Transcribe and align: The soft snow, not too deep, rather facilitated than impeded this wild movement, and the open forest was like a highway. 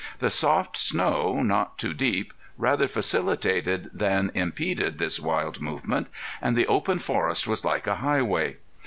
The 0.17 0.31
soft 0.31 0.77
snow, 0.77 1.43
not 1.43 1.77
too 1.77 1.93
deep, 1.93 2.33
rather 2.57 2.87
facilitated 2.87 3.91
than 3.93 4.31
impeded 4.33 4.97
this 4.97 5.19
wild 5.19 5.61
movement, 5.61 6.07
and 6.41 6.55
the 6.57 6.65
open 6.65 6.97
forest 6.97 7.47
was 7.47 7.63
like 7.63 7.85
a 7.85 7.97
highway. 7.97 8.57